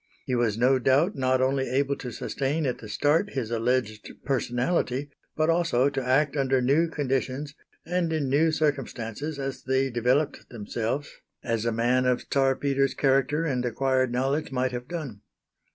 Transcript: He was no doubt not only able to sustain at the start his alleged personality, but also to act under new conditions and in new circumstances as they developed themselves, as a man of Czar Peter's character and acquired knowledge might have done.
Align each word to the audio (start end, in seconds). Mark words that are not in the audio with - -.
He 0.25 0.33
was 0.33 0.57
no 0.57 0.79
doubt 0.79 1.15
not 1.15 1.41
only 1.41 1.69
able 1.69 1.95
to 1.97 2.11
sustain 2.11 2.65
at 2.65 2.79
the 2.79 2.89
start 2.89 3.33
his 3.33 3.51
alleged 3.51 4.09
personality, 4.25 5.11
but 5.35 5.47
also 5.47 5.91
to 5.91 6.03
act 6.03 6.35
under 6.35 6.59
new 6.59 6.89
conditions 6.89 7.53
and 7.85 8.11
in 8.11 8.27
new 8.27 8.51
circumstances 8.51 9.37
as 9.37 9.61
they 9.61 9.91
developed 9.91 10.49
themselves, 10.49 11.17
as 11.43 11.65
a 11.65 11.71
man 11.71 12.07
of 12.07 12.23
Czar 12.33 12.55
Peter's 12.55 12.95
character 12.95 13.45
and 13.45 13.63
acquired 13.63 14.11
knowledge 14.11 14.51
might 14.51 14.71
have 14.71 14.87
done. 14.87 15.21